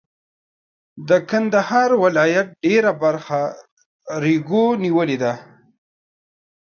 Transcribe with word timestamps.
د 1.07 1.09
کندهار 1.29 1.89
ولایت 2.03 2.47
ډېره 2.65 2.91
برخه 3.03 3.39
ریګو 4.23 4.65
نیولې 4.83 5.17
ده. 5.23 5.33